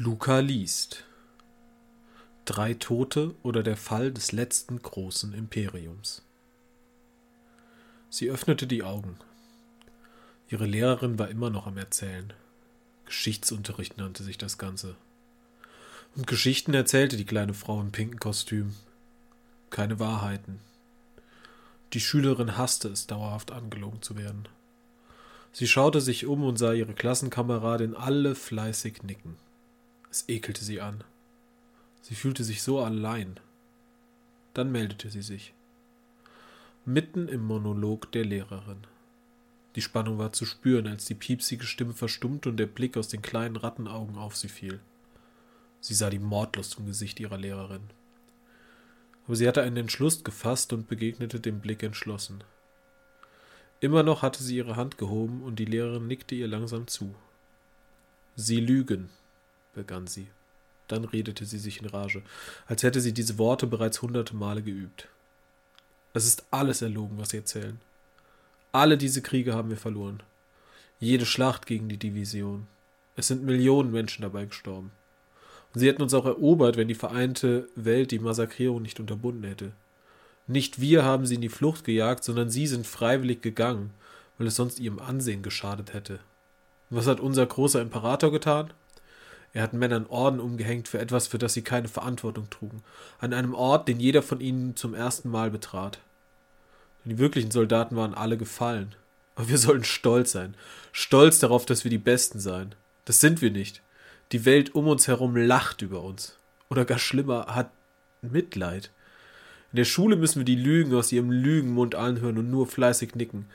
[0.00, 1.02] Luca liest
[2.44, 6.22] Drei Tote oder der Fall des letzten großen Imperiums.
[8.08, 9.16] Sie öffnete die Augen.
[10.50, 12.32] Ihre Lehrerin war immer noch am Erzählen.
[13.06, 14.94] Geschichtsunterricht nannte sich das Ganze.
[16.14, 18.76] Und Geschichten erzählte die kleine Frau im pinken Kostüm.
[19.70, 20.60] Keine Wahrheiten.
[21.92, 24.46] Die Schülerin hasste es, dauerhaft angelogen zu werden.
[25.50, 29.36] Sie schaute sich um und sah ihre Klassenkameradin alle fleißig nicken.
[30.10, 31.04] Es ekelte sie an.
[32.00, 33.38] Sie fühlte sich so allein.
[34.54, 35.52] Dann meldete sie sich.
[36.84, 38.86] Mitten im Monolog der Lehrerin.
[39.74, 43.22] Die Spannung war zu spüren, als die piepsige Stimme verstummte und der Blick aus den
[43.22, 44.80] kleinen Rattenaugen auf sie fiel.
[45.80, 47.90] Sie sah die Mordlust im Gesicht ihrer Lehrerin.
[49.26, 52.42] Aber sie hatte einen Entschluss gefasst und begegnete dem Blick entschlossen.
[53.80, 57.14] Immer noch hatte sie ihre Hand gehoben und die Lehrerin nickte ihr langsam zu.
[58.34, 59.10] Sie lügen,
[59.78, 60.28] begann sie.
[60.88, 62.22] Dann redete sie sich in Rage,
[62.66, 65.08] als hätte sie diese Worte bereits hunderte Male geübt.
[66.14, 67.80] Es ist alles erlogen, was sie erzählen.
[68.72, 70.22] Alle diese Kriege haben wir verloren.
[70.98, 72.66] Jede Schlacht gegen die Division.
[73.16, 74.90] Es sind Millionen Menschen dabei gestorben.
[75.72, 79.72] Und sie hätten uns auch erobert, wenn die vereinte Welt die Massakrierung nicht unterbunden hätte.
[80.46, 83.90] Nicht wir haben sie in die Flucht gejagt, sondern sie sind freiwillig gegangen,
[84.38, 86.20] weil es sonst ihrem Ansehen geschadet hätte.
[86.90, 88.72] was hat unser großer Imperator getan?
[89.58, 92.84] Er hat Männern Orden umgehängt für etwas, für das sie keine Verantwortung trugen,
[93.18, 95.98] an einem Ort, den jeder von ihnen zum ersten Mal betrat.
[97.04, 98.94] Die wirklichen Soldaten waren alle gefallen.
[99.34, 100.54] Aber wir sollen stolz sein.
[100.92, 102.76] Stolz darauf, dass wir die Besten seien.
[103.04, 103.82] Das sind wir nicht.
[104.30, 106.36] Die Welt um uns herum lacht über uns.
[106.70, 107.72] Oder gar schlimmer, hat
[108.22, 108.92] Mitleid.
[109.72, 113.46] In der Schule müssen wir die Lügen aus ihrem Lügenmund anhören und nur fleißig nicken.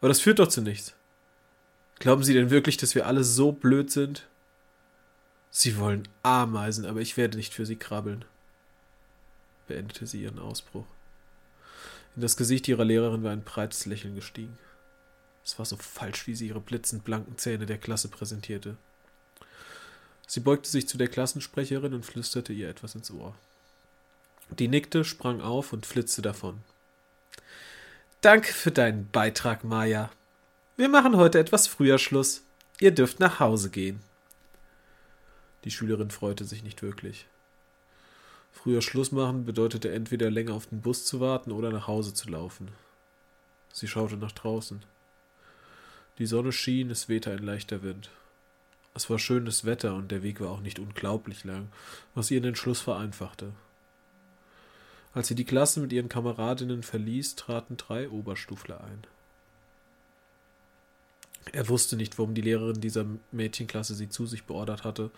[0.00, 0.94] Aber das führt doch zu nichts.
[1.98, 4.28] Glauben Sie denn wirklich, dass wir alle so blöd sind?
[5.54, 8.24] Sie wollen Ameisen, aber ich werde nicht für sie krabbeln,
[9.68, 10.86] beendete sie ihren Ausbruch.
[12.16, 14.58] In das Gesicht ihrer Lehrerin war ein breites Lächeln gestiegen.
[15.44, 18.78] Es war so falsch, wie sie ihre blitzend blanken Zähne der Klasse präsentierte.
[20.26, 23.34] Sie beugte sich zu der Klassensprecherin und flüsterte ihr etwas ins Ohr.
[24.58, 26.62] Die nickte, sprang auf und flitzte davon.
[28.22, 30.10] Danke für deinen Beitrag, Maya.
[30.78, 32.42] Wir machen heute etwas früher Schluss.
[32.80, 34.00] Ihr dürft nach Hause gehen.
[35.64, 37.26] Die Schülerin freute sich nicht wirklich.
[38.52, 42.28] Früher Schluss machen bedeutete entweder länger auf den Bus zu warten oder nach Hause zu
[42.28, 42.68] laufen.
[43.72, 44.84] Sie schaute nach draußen.
[46.18, 48.10] Die Sonne schien, es wehte ein leichter Wind.
[48.94, 51.68] Es war schönes Wetter und der Weg war auch nicht unglaublich lang,
[52.14, 53.52] was ihren Entschluss vereinfachte.
[55.14, 59.04] Als sie die Klasse mit ihren Kameradinnen verließ, traten drei Oberstufler ein.
[61.52, 65.10] Er wusste nicht, warum die Lehrerin dieser Mädchenklasse sie zu sich beordert hatte,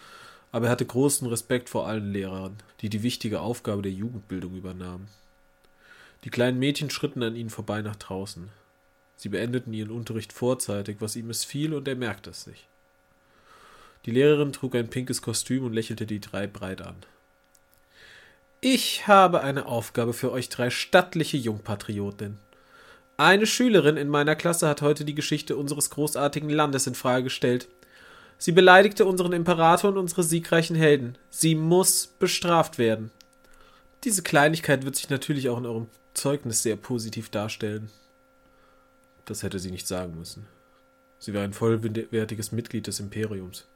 [0.55, 5.09] aber er hatte großen Respekt vor allen Lehrern, die die wichtige Aufgabe der Jugendbildung übernahmen.
[6.23, 8.51] Die kleinen Mädchen schritten an ihnen vorbei nach draußen.
[9.17, 12.69] Sie beendeten ihren Unterricht vorzeitig, was ihm missfiel, und er merkte es sich.
[14.07, 16.99] Die Lehrerin trug ein pinkes Kostüm und lächelte die drei breit an.
[18.61, 22.39] Ich habe eine Aufgabe für euch drei stattliche Jungpatriotinnen.
[23.17, 27.67] Eine Schülerin in meiner Klasse hat heute die Geschichte unseres großartigen Landes in Frage gestellt.
[28.39, 31.17] Sie beleidigte unseren Imperator und unsere siegreichen Helden.
[31.31, 33.11] Sie muss bestraft werden.
[34.05, 37.91] Diese Kleinigkeit wird sich natürlich auch in eurem Zeugnis sehr positiv darstellen.
[39.25, 40.47] Das hätte sie nicht sagen müssen.
[41.19, 43.67] Sie war ein vollwertiges Mitglied des Imperiums.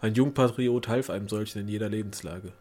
[0.00, 2.52] Ein Jungpatriot half einem solchen in jeder Lebenslage.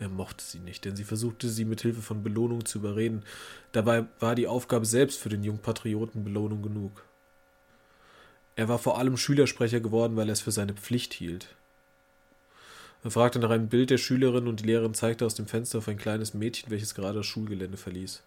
[0.00, 3.22] Er mochte sie nicht, denn sie versuchte sie mit Hilfe von Belohnung zu überreden.
[3.72, 7.04] Dabei war die Aufgabe selbst für den Jungpatrioten Belohnung genug.
[8.56, 11.54] Er war vor allem Schülersprecher geworden, weil er es für seine Pflicht hielt.
[13.02, 15.88] Er fragte nach einem Bild der Schülerin und die Lehrerin zeigte aus dem Fenster auf
[15.88, 18.22] ein kleines Mädchen, welches gerade das Schulgelände verließ.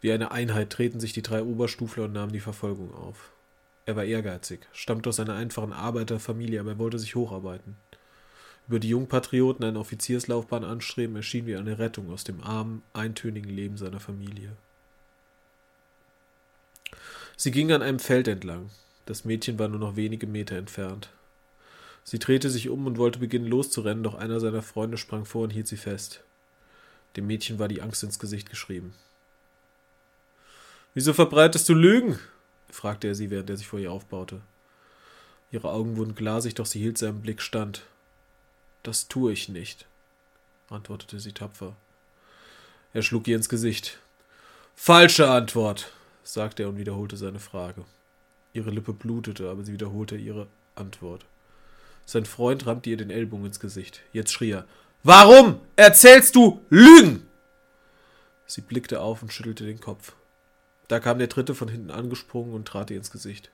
[0.00, 3.30] Wie eine Einheit treten sich die drei Oberstufler und nahmen die Verfolgung auf.
[3.84, 7.76] Er war ehrgeizig, stammte aus einer einfachen Arbeiterfamilie, aber er wollte sich hocharbeiten.
[8.68, 13.76] Über die Jungpatrioten eine Offizierslaufbahn anstreben, erschien wie eine Rettung aus dem armen, eintönigen Leben
[13.76, 14.56] seiner Familie.
[17.36, 18.70] Sie ging an einem Feld entlang.
[19.06, 21.10] Das Mädchen war nur noch wenige Meter entfernt.
[22.04, 25.50] Sie drehte sich um und wollte beginnen loszurennen, doch einer seiner Freunde sprang vor und
[25.50, 26.22] hielt sie fest.
[27.16, 28.94] Dem Mädchen war die Angst ins Gesicht geschrieben.
[30.94, 32.18] Wieso verbreitest du Lügen?
[32.70, 34.40] fragte er sie, während er sich vor ihr aufbaute.
[35.50, 37.82] Ihre Augen wurden glasig, doch sie hielt seinen Blick stand.
[38.82, 39.86] Das tue ich nicht,
[40.70, 41.76] antwortete sie tapfer.
[42.94, 43.98] Er schlug ihr ins Gesicht.
[44.74, 45.92] Falsche Antwort,
[46.24, 47.84] sagte er und wiederholte seine Frage.
[48.52, 51.24] Ihre Lippe blutete, aber sie wiederholte ihre Antwort.
[52.04, 54.00] Sein Freund rammte ihr den Ellbogen ins Gesicht.
[54.12, 54.66] Jetzt schrie er.
[55.02, 57.26] Warum erzählst du Lügen?
[58.46, 60.14] Sie blickte auf und schüttelte den Kopf.
[60.88, 63.50] Da kam der dritte von hinten angesprungen und trat ihr ins Gesicht.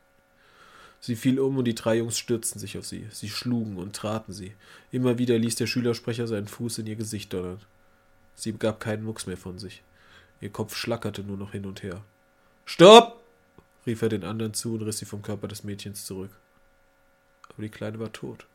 [1.00, 3.06] Sie fiel um und die drei Jungs stürzten sich auf sie.
[3.12, 4.54] Sie schlugen und traten sie.
[4.90, 7.60] Immer wieder ließ der Schülersprecher seinen Fuß in ihr Gesicht donnern.
[8.34, 9.82] Sie gab keinen Mucks mehr von sich.
[10.40, 12.02] Ihr Kopf schlackerte nur noch hin und her.
[12.64, 13.22] Stopp!
[13.88, 16.30] Rief er den anderen zu und riss sie vom Körper des Mädchens zurück.
[17.48, 18.46] Aber die Kleine war tot.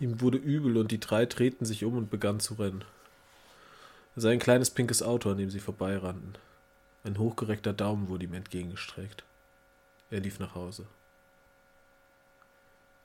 [0.00, 2.84] Ihm wurde übel und die drei drehten sich um und begannen zu rennen.
[4.16, 6.34] Er sah ein kleines pinkes Auto, an dem sie vorbeirannten.
[7.04, 9.24] Ein hochgereckter Daumen wurde ihm entgegengestreckt.
[10.10, 10.86] Er lief nach Hause.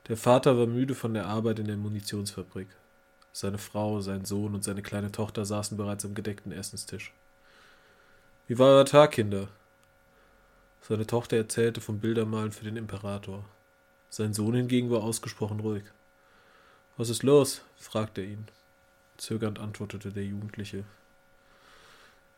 [0.08, 2.68] Der Vater war müde von der Arbeit in der Munitionsfabrik.
[3.32, 7.14] Seine Frau, sein Sohn und seine kleine Tochter saßen bereits am gedeckten Essenstisch.
[8.48, 9.48] Wie war euer Tag, Kinder?
[10.82, 13.46] Seine Tochter erzählte vom Bildermalen für den Imperator.
[14.10, 15.84] Sein Sohn hingegen war ausgesprochen ruhig.
[16.98, 17.62] Was ist los?
[17.78, 18.48] fragte er ihn.
[19.18, 20.84] Zögernd antwortete der Jugendliche.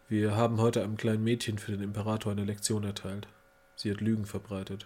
[0.10, 3.28] Wir haben heute einem kleinen Mädchen für den Imperator eine Lektion erteilt.
[3.76, 4.86] Sie hat Lügen verbreitet.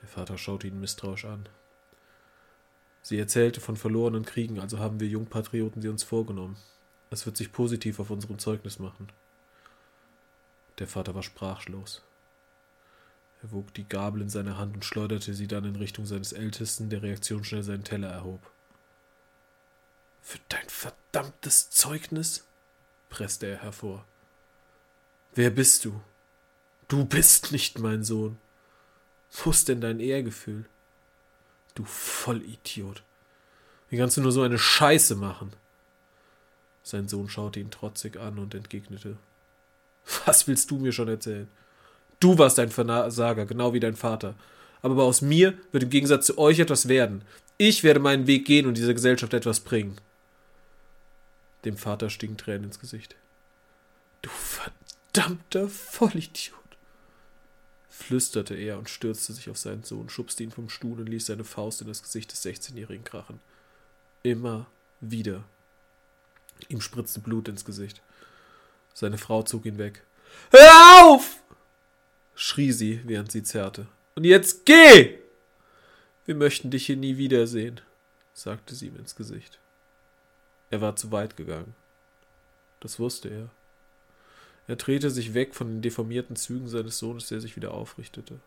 [0.00, 1.48] Der Vater schaute ihn misstrauisch an.
[3.02, 6.56] Sie erzählte von verlorenen Kriegen, also haben wir Jungpatrioten sie uns vorgenommen.
[7.10, 9.08] Es wird sich positiv auf unserem Zeugnis machen.
[10.82, 12.02] Der Vater war sprachlos.
[13.40, 16.90] Er wog die Gabel in seiner Hand und schleuderte sie dann in Richtung seines Ältesten,
[16.90, 18.40] der reaktionsschnell seinen Teller erhob.
[20.22, 22.48] Für dein verdammtes Zeugnis?
[23.10, 24.04] presste er hervor.
[25.36, 26.00] Wer bist du?
[26.88, 28.38] Du bist nicht mein Sohn.
[29.30, 30.64] Wo ist denn dein Ehrgefühl?
[31.76, 33.04] Du Vollidiot.
[33.88, 35.52] Wie kannst du nur so eine Scheiße machen?
[36.82, 39.16] Sein Sohn schaute ihn trotzig an und entgegnete.
[40.26, 41.48] Was willst du mir schon erzählen?
[42.20, 44.34] Du warst ein Versager, genau wie dein Vater.
[44.80, 47.22] Aber aus mir wird im Gegensatz zu euch etwas werden.
[47.58, 49.96] Ich werde meinen Weg gehen und dieser Gesellschaft etwas bringen.
[51.64, 53.16] Dem Vater stiegen Tränen ins Gesicht.
[54.22, 56.62] Du verdammter Vollidiot
[58.02, 61.44] flüsterte er und stürzte sich auf seinen Sohn, schubste ihn vom Stuhl und ließ seine
[61.44, 63.40] Faust in das Gesicht des 16-Jährigen krachen.
[64.22, 64.66] Immer
[65.00, 65.44] wieder.
[66.68, 68.02] Ihm spritzte Blut ins Gesicht.
[68.94, 70.02] Seine Frau zog ihn weg.
[70.50, 71.42] Hör auf!
[72.34, 73.86] schrie sie, während sie zerrte.
[74.14, 75.18] Und jetzt geh!
[76.24, 77.80] Wir möchten dich hier nie wiedersehen,
[78.32, 79.58] sagte sie ihm ins Gesicht.
[80.70, 81.74] Er war zu weit gegangen.
[82.80, 83.50] Das wusste er.
[84.66, 88.40] Er drehte sich weg von den deformierten Zügen seines Sohnes, der sich wieder aufrichtete.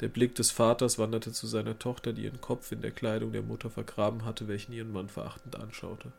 [0.00, 3.42] Der Blick des Vaters wanderte zu seiner Tochter, die ihren Kopf in der Kleidung der
[3.42, 6.10] Mutter vergraben hatte, welchen ihren Mann verachtend anschaute.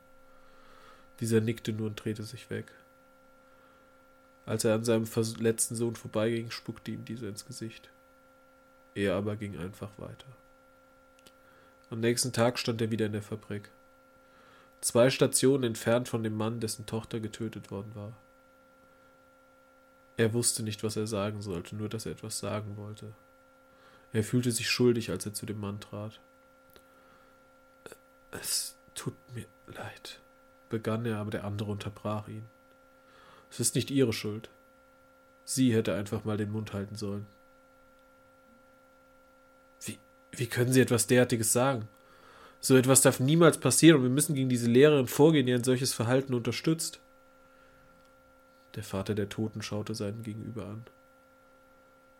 [1.20, 2.72] Dieser nickte nur und drehte sich weg.
[4.46, 5.08] Als er an seinem
[5.40, 7.90] letzten Sohn vorbeiging, spuckte ihm dieser ins Gesicht.
[8.96, 10.28] Er aber ging einfach weiter.
[11.90, 13.70] Am nächsten Tag stand er wieder in der Fabrik.
[14.82, 18.14] Zwei Stationen entfernt von dem Mann, dessen Tochter getötet worden war.
[20.18, 23.14] Er wusste nicht, was er sagen sollte, nur dass er etwas sagen wollte.
[24.14, 26.20] Er fühlte sich schuldig, als er zu dem Mann trat.
[28.32, 30.20] Es tut mir leid,
[30.70, 32.46] begann er, aber der andere unterbrach ihn.
[33.52, 34.50] Es ist nicht Ihre Schuld.
[35.44, 37.28] Sie hätte einfach mal den Mund halten sollen.
[39.86, 40.00] Wie,
[40.32, 41.88] wie können Sie etwas derartiges sagen?
[42.62, 45.94] So etwas darf niemals passieren und wir müssen gegen diese Lehrerin vorgehen, die ein solches
[45.94, 47.00] Verhalten unterstützt.
[48.76, 50.86] Der Vater der Toten schaute seinen Gegenüber an.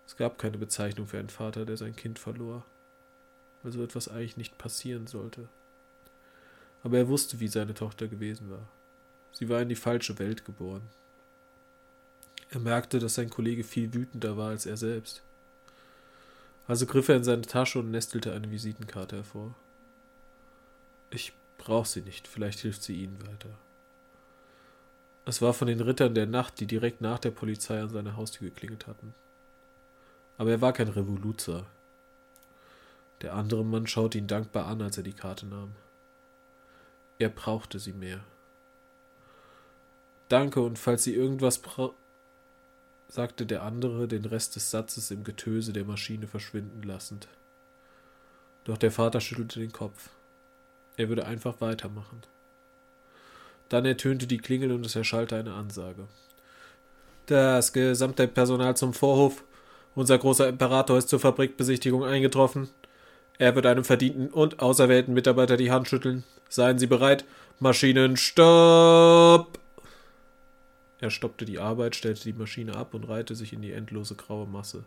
[0.06, 2.66] Es gab keine Bezeichnung für einen Vater, der sein Kind verlor,
[3.64, 5.48] weil so etwas eigentlich nicht passieren sollte.
[6.84, 8.68] Aber er wusste, wie seine Tochter gewesen war.
[9.32, 10.82] Sie war in die falsche Welt geboren.
[12.52, 15.24] Er merkte, dass sein Kollege viel wütender war als er selbst.
[16.68, 19.56] Also griff er in seine Tasche und nestelte eine Visitenkarte hervor.
[21.10, 23.50] Ich brauche sie nicht, vielleicht hilft sie Ihnen weiter.
[25.26, 28.50] Es war von den Rittern der Nacht, die direkt nach der Polizei an seine Haustür
[28.50, 29.14] geklingelt hatten.
[30.38, 31.66] Aber er war kein Revoluzer.
[33.22, 35.74] Der andere Mann schaute ihn dankbar an, als er die Karte nahm.
[37.20, 38.22] Er brauchte sie mehr.
[40.28, 41.94] Danke, und falls Sie irgendwas bra
[43.12, 47.28] sagte der andere, den Rest des Satzes im Getöse der Maschine verschwinden lassend.
[48.64, 50.10] Doch der Vater schüttelte den Kopf.
[50.96, 52.22] Er würde einfach weitermachen.
[53.68, 56.08] Dann ertönte die Klingel und es erschallte eine Ansage.
[57.26, 59.44] Das gesamte Personal zum Vorhof.
[59.94, 62.70] Unser großer Imperator ist zur Fabrikbesichtigung eingetroffen.
[63.38, 66.24] Er wird einem verdienten und auserwählten Mitarbeiter die Hand schütteln.
[66.48, 67.26] Seien Sie bereit.
[67.60, 69.61] Maschinen, stopp!
[71.02, 74.48] Er stoppte die Arbeit, stellte die Maschine ab und reihte sich in die endlose graue
[74.48, 74.84] Masse.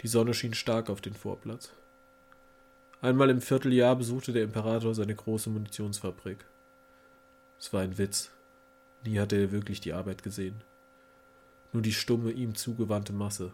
[0.00, 1.72] Die Sonne schien stark auf den Vorplatz.
[3.00, 6.44] Einmal im Vierteljahr besuchte der Imperator seine große Munitionsfabrik.
[7.60, 8.32] Es war ein Witz.
[9.04, 10.62] Nie hatte er wirklich die Arbeit gesehen.
[11.72, 13.52] Nur die stumme, ihm zugewandte Masse.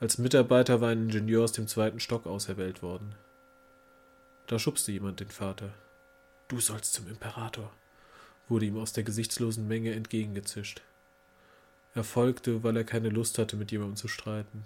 [0.00, 3.14] Als Mitarbeiter war ein Ingenieur aus dem zweiten Stock auserwählt worden.
[4.48, 5.72] Da schubste jemand den Vater.
[6.48, 7.72] Du sollst zum Imperator,
[8.52, 10.82] wurde ihm aus der gesichtslosen Menge entgegengezischt.
[11.94, 14.64] Er folgte, weil er keine Lust hatte, mit jemandem zu streiten.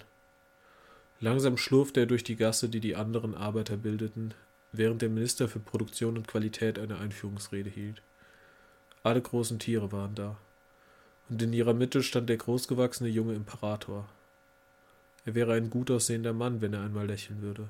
[1.20, 4.34] Langsam schlurfte er durch die Gasse, die die anderen Arbeiter bildeten,
[4.72, 8.02] während der Minister für Produktion und Qualität eine Einführungsrede hielt.
[9.04, 10.36] Alle großen Tiere waren da,
[11.28, 14.08] und in ihrer Mitte stand der großgewachsene junge Imperator.
[15.24, 17.68] Er wäre ein gut aussehender Mann, wenn er einmal lächeln würde.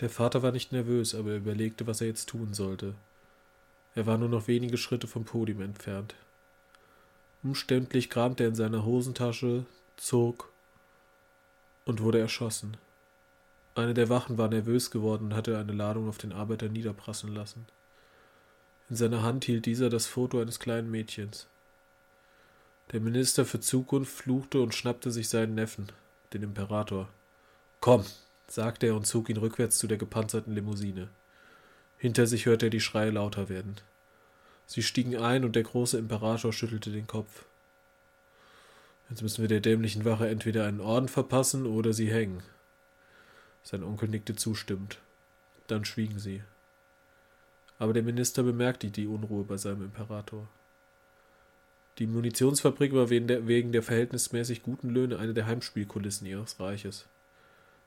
[0.00, 2.94] Der Vater war nicht nervös, aber er überlegte, was er jetzt tun sollte.
[3.94, 6.14] Er war nur noch wenige Schritte vom Podium entfernt.
[7.42, 10.50] Umständlich kramte er in seiner Hosentasche, zog
[11.84, 12.76] und wurde erschossen.
[13.74, 17.66] Eine der Wachen war nervös geworden und hatte eine Ladung auf den Arbeiter niederprasseln lassen.
[18.90, 21.48] In seiner Hand hielt dieser das Foto eines kleinen Mädchens.
[22.92, 25.90] Der Minister für Zukunft fluchte und schnappte sich seinen Neffen,
[26.32, 27.08] den Imperator.
[27.80, 28.04] Komm,
[28.46, 31.08] sagte er und zog ihn rückwärts zu der gepanzerten Limousine.
[32.02, 33.76] Hinter sich hörte er die Schreie lauter werden.
[34.66, 37.44] Sie stiegen ein und der große Imperator schüttelte den Kopf.
[39.08, 42.42] Jetzt müssen wir der dämlichen Wache entweder einen Orden verpassen oder sie hängen.
[43.62, 44.98] Sein Onkel nickte zustimmend.
[45.68, 46.42] Dann schwiegen sie.
[47.78, 50.48] Aber der Minister bemerkte die Unruhe bei seinem Imperator.
[52.00, 57.06] Die Munitionsfabrik war wegen der, verhältnismäßig guten Löhne eine der Heimspielkulissen ihres Reiches.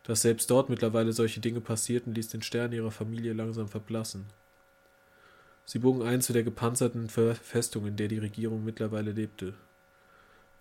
[0.05, 4.27] Dass selbst dort mittlerweile solche Dinge passierten, ließ den Stern ihrer Familie langsam verblassen.
[5.65, 9.55] Sie bogen ein zu der gepanzerten Festung, in der die Regierung mittlerweile lebte.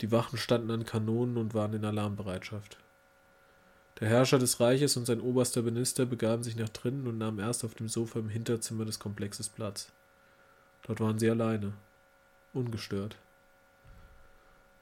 [0.01, 2.77] Die Wachen standen an Kanonen und waren in Alarmbereitschaft.
[3.99, 7.63] Der Herrscher des Reiches und sein oberster Minister begaben sich nach drinnen und nahmen erst
[7.63, 9.91] auf dem Sofa im Hinterzimmer des Komplexes Platz.
[10.87, 11.73] Dort waren sie alleine,
[12.53, 13.15] ungestört.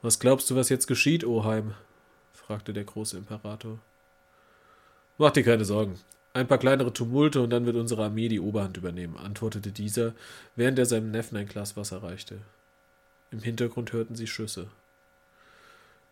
[0.00, 1.74] Was glaubst du, was jetzt geschieht, Oheim?
[2.32, 3.78] fragte der große Imperator.
[5.18, 5.98] Mach dir keine Sorgen.
[6.32, 10.14] Ein paar kleinere Tumulte und dann wird unsere Armee die Oberhand übernehmen, antwortete dieser,
[10.56, 12.38] während er seinem Neffen ein Glas Wasser reichte.
[13.30, 14.66] Im Hintergrund hörten sie Schüsse.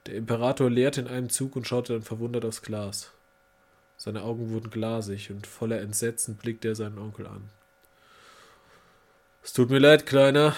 [0.06, 3.11] Der Imperator leerte in einem Zug und schaute dann verwundert aufs Glas.
[3.97, 7.50] Seine Augen wurden glasig und voller Entsetzen blickte er seinen Onkel an.
[9.44, 10.54] Es tut mir leid, Kleiner,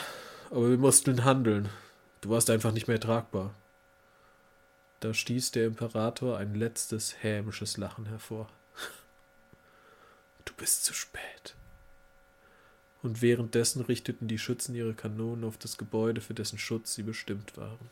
[0.51, 1.71] aber wir mussten handeln.
[2.21, 3.55] Du warst einfach nicht mehr tragbar.
[5.05, 8.49] Da stieß der Imperator ein letztes hämisches Lachen hervor.
[10.47, 11.55] Du bist zu spät.
[13.03, 17.59] Und währenddessen richteten die Schützen ihre Kanonen auf das Gebäude, für dessen Schutz sie bestimmt
[17.59, 17.91] waren.